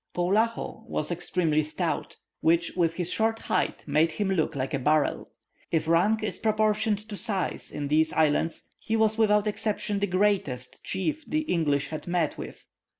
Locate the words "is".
6.23-6.39